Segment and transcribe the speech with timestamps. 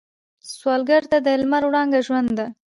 [0.55, 2.47] سوالګر ته د لمر وړانګه ژوند ده